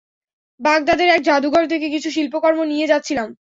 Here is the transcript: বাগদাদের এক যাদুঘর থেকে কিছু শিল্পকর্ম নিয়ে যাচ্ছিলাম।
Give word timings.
বাগদাদের 0.59 1.09
এক 1.09 1.21
যাদুঘর 1.21 1.63
থেকে 1.67 1.87
কিছু 1.89 2.09
শিল্পকর্ম 2.11 2.59
নিয়ে 2.63 2.89
যাচ্ছিলাম। 2.91 3.27